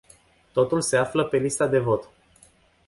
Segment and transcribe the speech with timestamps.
[0.53, 2.09] Totul se află pe lista de vot.